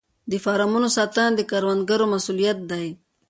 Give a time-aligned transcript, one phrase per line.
[0.31, 2.87] د فارمونو ساتنه د کروندګر مسوولیت دی.